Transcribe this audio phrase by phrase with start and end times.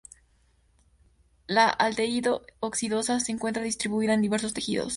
[1.45, 4.89] La aldehído oxidasa se encuentra distribuida en diversos tejidos.